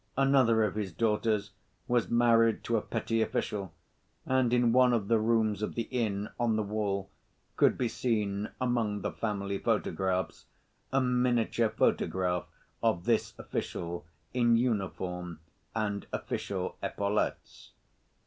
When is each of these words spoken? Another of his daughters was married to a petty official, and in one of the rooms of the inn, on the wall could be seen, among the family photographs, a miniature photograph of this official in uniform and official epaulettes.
Another 0.17 0.63
of 0.63 0.73
his 0.73 0.91
daughters 0.91 1.51
was 1.87 2.09
married 2.09 2.63
to 2.63 2.75
a 2.75 2.81
petty 2.81 3.21
official, 3.21 3.71
and 4.25 4.51
in 4.51 4.71
one 4.71 4.93
of 4.93 5.09
the 5.09 5.19
rooms 5.19 5.61
of 5.61 5.75
the 5.75 5.83
inn, 5.91 6.27
on 6.39 6.55
the 6.55 6.63
wall 6.63 7.11
could 7.55 7.77
be 7.77 7.87
seen, 7.87 8.49
among 8.59 9.01
the 9.01 9.11
family 9.11 9.59
photographs, 9.59 10.47
a 10.91 10.99
miniature 10.99 11.69
photograph 11.69 12.45
of 12.81 13.05
this 13.05 13.35
official 13.37 14.03
in 14.33 14.57
uniform 14.57 15.39
and 15.75 16.07
official 16.11 16.77
epaulettes. 16.81 17.73